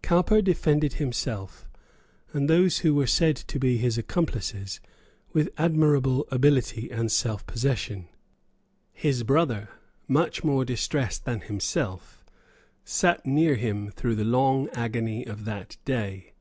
[0.00, 1.68] Cowper defended himself
[2.32, 4.80] and those who were said to be his accomplices
[5.34, 8.08] with admirable ability and self possession.
[8.94, 9.68] His brother,
[10.08, 12.24] much more distressed than himself,
[12.82, 16.32] sate near him through the long agony of that day.